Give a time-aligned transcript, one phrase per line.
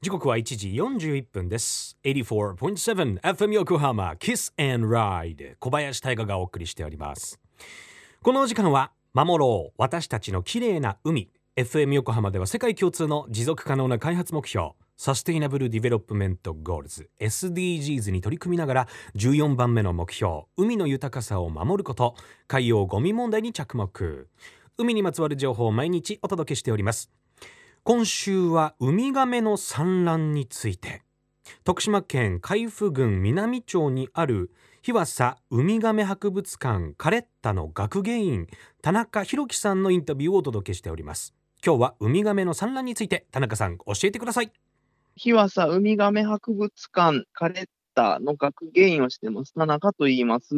[0.00, 1.98] 時刻は1時41分です。
[2.04, 7.40] 84.7FM 横浜 Kiss and Ride 小林大賀がお送りしております。
[8.22, 11.28] このお時間は守ろう私たちの綺麗な海。
[11.56, 17.10] FM 横浜では世界共通の持続可能な開発目標サステイナブル・ディベロップメント・ゴールズ。
[17.18, 22.14] SDGs に取り組みながら14番目の目標海の豊かさを守ること
[22.46, 24.28] 海洋ゴミ問題に着目。
[24.76, 27.10] 海にまつわる情報を毎日お届けしております。
[27.88, 31.00] 今週はウミガメの産卵について。
[31.64, 34.50] 徳島県海部郡南町にある
[34.82, 38.46] 日和佐ウミガメ博物館カレッタの学芸員
[38.82, 41.32] 田中博樹さんのインタビューをお届けしております。
[41.64, 44.52] 今日はウミガメの産卵について田中さん教えてください。
[45.16, 50.54] 日和佐ウミガメ博物館カレッタの学芸員をしてます田中と言います。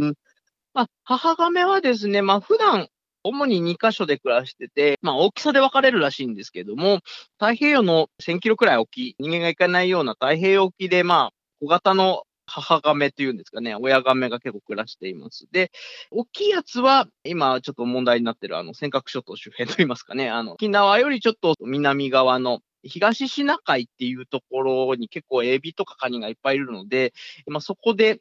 [0.74, 2.88] まあ、母ガメはですね、まあ、普段
[3.24, 7.00] 主に2カ所で暮らしてて、まあ大きさで分かれるらしいんですけども、
[7.38, 15.46] 太平洋の1000キロくらい沖、人間が行かないような太平洋沖で、まあ小型の母ガメっていうんですかね、親ガメが結構暮らしています。
[15.52, 15.70] で、
[16.10, 27.12] 大きいやつは、今ちょっと問題になってるあの尖閣諸島周辺といいますかね、あの、沖縄よりちょっと南側の東シナ海っていうところに結構エビとかカニがいっぱいいるので、
[27.46, 28.20] まあ、そこで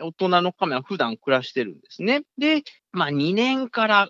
[0.00, 2.22] 大人のカメは普段暮らしてるんですね。
[2.38, 4.08] で、まあ2年から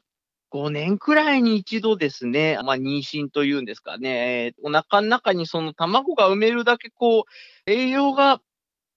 [0.51, 8.41] 5年くらいに一度ですね、まあ、妊娠というんですかね、お腹の中にその卵が埋めるだけこう、栄養が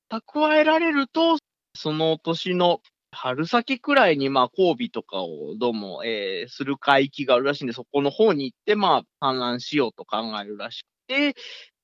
[0.10, 1.38] 蓄えられると、
[1.76, 11.36] その年の春先くらいに、まあ、交尾とかをどうも、えー、する海域があるらしいんで、そこの方に行って、まあ、産卵しようと考えるらしくて、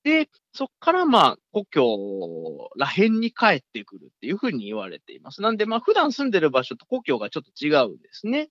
[0.03, 5.41] で、そこからまあ、故郷ら辺に帰ってくるっていうふうに言われています。
[5.41, 8.49] なんで、まあ、普段住んでる場所と故郷がちょっと違うんですね。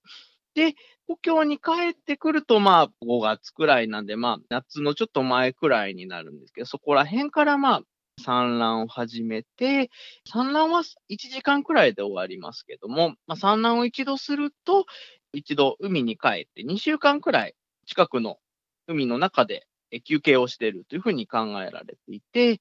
[0.55, 0.75] で、
[1.07, 7.83] 故郷に帰ってくると、まあ、5月くらいなんで、まあ、夏のちょっと前くらいになるんですけど、そこら辺からまあ、
[8.21, 9.91] 産卵を始めて、
[10.29, 14.87] 産卵は1時間くらいで終わりますけども、まあ、産卵を一度すると、
[15.33, 17.55] 一度海に帰って2週間くらい
[17.87, 18.39] 近くの
[18.87, 19.67] 海の中で
[20.05, 22.61] 休憩をしているというふうに考えられていて、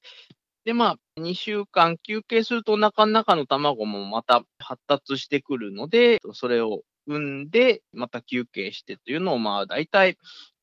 [0.66, 10.18] で、まあ、2週間休憩するとお腹の中の卵もまた発達してくるので、それを産んで、また休憩してというのを、まあ、だいたい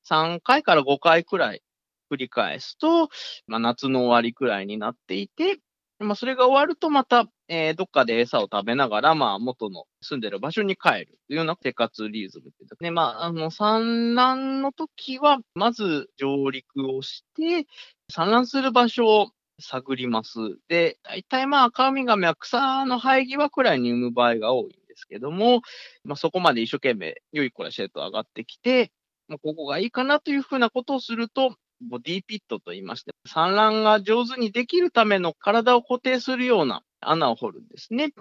[0.08, 1.62] 3回から5回くらい
[2.10, 3.08] 繰り返すと、
[3.46, 5.58] まあ、夏の終わりくらいになっていて、
[5.98, 12.90] まあ、それが終わるとまた、えー、どっかで餌を食べながら、まあ、元の住んでる場所に帰るというような生活リズムってね。
[12.90, 17.66] まあ、あの、産卵の時は、まず上陸をして、
[18.10, 19.30] 産卵する場所を
[19.60, 20.36] 探ります。
[20.68, 25.60] で、大体まあ、赤ウミガメは草の生え際くらいに産む場合が多いですけども、
[26.04, 28.92] まあ、そこまで一生懸命良い子らしいと上がってきて、
[29.28, 38.12] まあ、ここがいいかなというふうなことをすると、ボディピットと言いまして、産卵が上手にできるための体を固定するような穴を掘るんですね。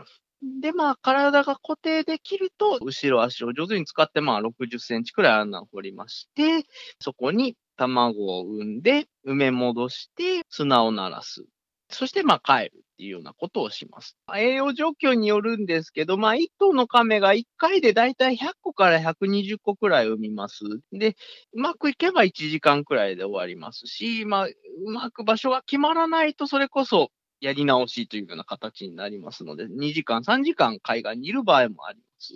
[0.62, 6.66] で、まあ、体が固定できると、後ろ足を上手に使って、まあ、60センチくらい穴を掘りまして、
[7.00, 11.46] そこに卵を産んで、埋め戻して、砂を鳴らす。
[11.94, 14.18] そして、まあ、帰るっていうようなことをします。
[14.36, 20.64] 栄養状況によるんですけど、まあ、1頭の亀が1回でだいたい100個から120個くらい産みます。
[20.92, 21.16] で、
[21.54, 24.54] うまくいけば1時間くらいで終わりますし、まあ、う
[24.92, 27.10] まく場所が決まらないと、それこそ
[27.44, 32.34] やり直しというような形になりますので、2時間、3時間海岸にいる場合もあります。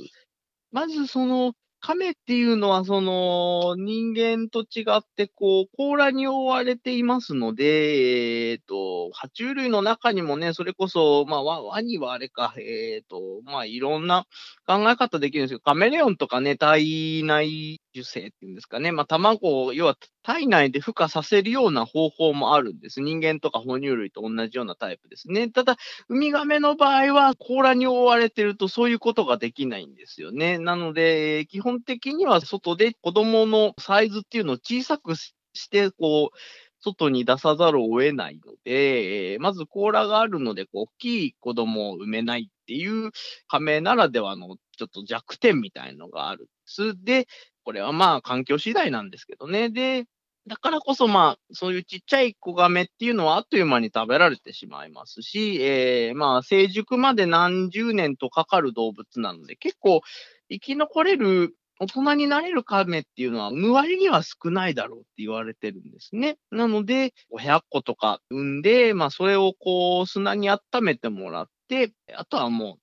[0.72, 8.76] まず、その、亀っていうのは、その、人間と違って、こう、甲羅に覆われていますので、え、ー、と、
[9.12, 14.26] 爬虫類の中にもね、それこそ、まあ、ワニはあれか、えっ、ー、と、まあ、いろんな
[14.66, 23.02] 考え方できるんですけど、カメレオンとかね、体内受精っていうんですかね、まあ、卵を、要は体内で孵化させるような方法もあるんです。
[23.02, 25.50] 人間とか哺乳類と同じようなタイプですね。
[25.50, 25.78] ただ、
[26.10, 30.60] ウミガメの場合は、甲羅に覆われてるとそういうことができないんですよね。
[30.60, 35.32] なので、基本的には外で子供のサイズっていうのを小さくし
[35.70, 36.38] て、こう、
[36.80, 43.12] 外に出さざるを得ないので、まず甲羅があるので、大きい子供を産めないっていう
[43.48, 47.04] 仮名ならではのちょっと弱点みたいのがあるんです。
[47.04, 47.28] で、
[47.64, 49.70] これはまあ環境次第なんですけどね。
[49.70, 50.06] で、
[50.48, 60.02] だからこそまあ、そういうちっちゃい子ガメっていうのはあっという間に食べられてしまいますし、えー、まあ成熟まで何十年とかかる動物なので、結構
[60.50, 66.38] 生き残れる大人になれる亀っていうのは、無割には少ないだろうって言われてるんですね。
[66.52, 72.80] なので、500個とか産んで、まあ、それをこう、砂に温めてもらって、あとはもう、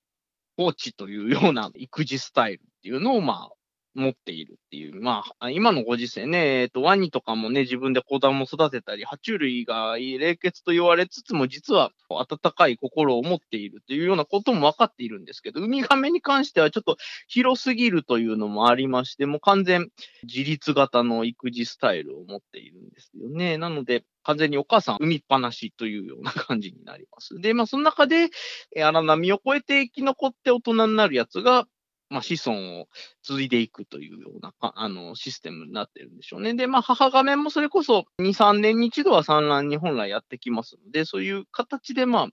[0.57, 3.55] 放置というような育児スタイルっていうのを、まあ、
[3.95, 5.01] 持っているっていう。
[5.01, 16.97] まあ、今のご時世ね、えっ、と、ワニとかもね、自分で子供を育てたり、爬虫類が冷血と言われつつも、実は温かい心を持っているというようなことも分かっているんですけど、ウミガメに関してはちょっと
[17.27, 19.89] 広すぎるというのもありまして、もう完全
[20.23, 23.57] 自立型の育児スタイルを持っているんですよね。
[23.57, 27.39] なので、完全にお母さん産みっぱなしというような感じになります。
[27.39, 28.29] で、まあ、その中で、
[28.75, 31.67] 荒波を越えて生き残って大人になるやつが、
[32.09, 32.87] まあ、子孫を
[33.23, 36.53] 継いでいくというようなあのシステムになってるんでしょうね。
[36.53, 42.27] で、まあ、母画面もそれこそ2、3年に一度は産卵に本来やってきますので、そういう形で、まあ、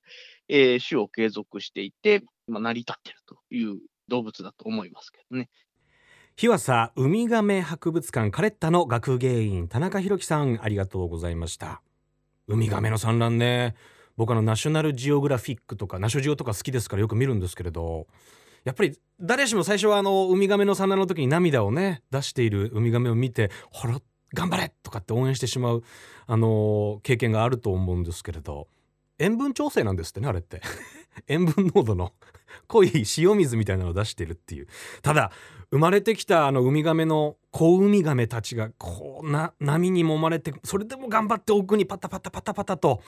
[0.49, 5.49] えー、種を継続していて、まあ、成り立っているという動物だと思いますけどね。
[6.37, 11.83] 日和佐ウミガメ博物館カレッタの学芸員田中裕樹さんありがとうございました
[12.49, 13.75] ウミガメの産卵ね
[14.17, 18.07] 僕あのナショナルジオグラフィックとかナショジオとか好きですからよく見るんですけれど
[18.65, 24.01] やっぱり誰しも最初はあのウミガメの産卵の時に涙をね出しているウミガメを見てほら
[24.35, 24.73] 頑張れ！
[24.83, 25.83] とかって応援してしまう
[26.27, 28.69] あの経験があると思うんですけれど
[29.19, 30.61] 塩分調整なんですってねあれって。
[31.29, 32.13] 塩分濃度の
[32.67, 34.67] 濃い塩水みたいなのを出してるっていう。
[35.03, 35.31] ただ
[35.71, 43.03] 生まれてきたあのウミガメの子ウミガメたちがこうな波に揉まれてそれでも頑張って奥にパタパタパタパタと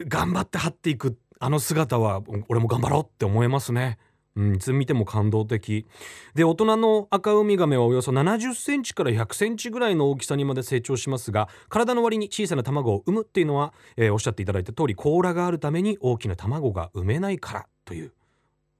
[0.00, 3.98] 頑張って張っていくってあの姿は俺も頑張ろうって思えますね。
[4.36, 5.86] うん、いつ見ても感動的。
[6.34, 18.12] で大人の赤ウミガメはおよそ70センチから100センチぐらいの大きさにまで成長しますが体の割に小さな卵を産むっていうのは、えー、おっしゃっていただいた通り甲羅があるために大きな卵が産めないからという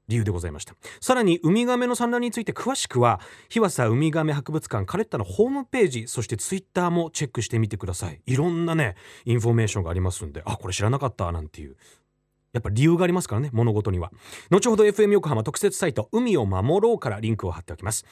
[0.09, 0.75] 理由でございました。
[1.01, 8.21] さらにウミガメの産卵について詳しくは日和佐ウミガメ博物館カレッタのホームページそしてツイッターもチェックしてみてください。
[8.27, 8.95] いろんなね
[9.25, 11.77] インフォメーションがありますんであこれ知らなかったなんていう。
[12.57, 14.11] やっぱ理由がありますからね物事には。
[14.51, 18.07] 後ほど FM 横浜特設サイト海を守ろうからリンクを貼っておきます。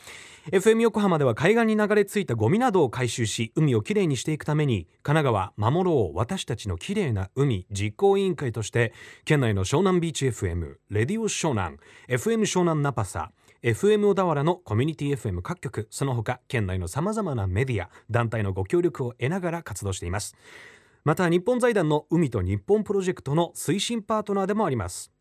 [0.52, 8.93] FM 横浜では海岸に流れ着いたゴミなどを回収し海をきれいにしていくために神奈川守ろう私たちのきれいな海実行委員会として
[9.25, 13.32] 県内の湘南ビーチ FM レディオ湘南 FM 湘南ナパサ
[13.62, 20.37] FM 小田原のコミュニティ FM 各局その他県内のさまざまなメディア団体のご協力を得ながら活動しています。
[21.04, 25.12] また日本財団の海と日本プロジェクトの推進パートナーでもあります。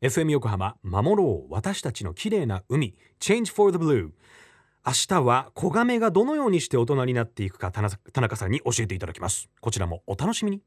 [0.00, 4.12] FM 横浜守ろう私たちの綺麗な海 Change for the Blue
[4.86, 7.82] 明日は子亀がどのようにして大人になっていくか田
[8.22, 9.50] 中さんに教えていただきます。
[9.60, 10.62] こちらもお楽しみに。